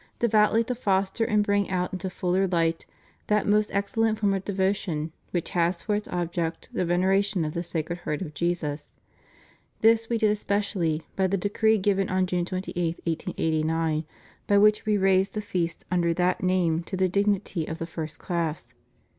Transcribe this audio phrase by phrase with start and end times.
[0.17, 2.87] de voutly to foster and bring out into fuller light
[3.27, 7.61] that most excellent form of devotion which has for its object the veneration of the
[7.63, 8.97] Sacred Heart of Jesus:
[9.81, 14.03] this We did especially by the decree given on June 28, 1889,
[14.47, 18.17] by which We raised the feast under that name to the dignity of the first
[18.17, 18.73] class.